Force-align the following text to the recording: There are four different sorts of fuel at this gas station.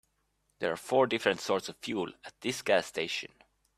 There 0.57 0.71
are 0.73 0.77
four 0.77 1.05
different 1.05 1.41
sorts 1.41 1.69
of 1.69 1.77
fuel 1.77 2.11
at 2.25 2.33
this 2.41 2.63
gas 2.63 2.87
station. 2.87 3.31